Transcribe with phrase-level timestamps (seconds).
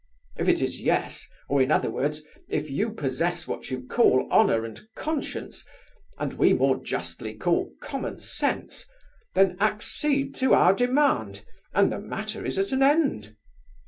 [0.35, 4.65] If it is yes, or, in other words, if you possess what you call honour
[4.65, 5.63] and conscience,
[6.17, 8.87] and we more justly call common sense,
[9.35, 13.35] then accede to our demand, and the matter is at an end.